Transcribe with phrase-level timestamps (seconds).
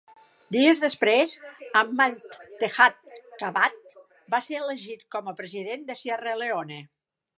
[0.53, 1.33] Dies després,
[1.81, 2.17] Ahmad
[2.63, 2.97] Tejan
[3.43, 3.69] Kabbah
[4.35, 6.81] va ser elegit com a president de Sierra Leone.